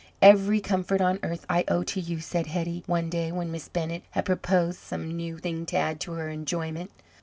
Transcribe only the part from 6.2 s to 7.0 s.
enjoyment.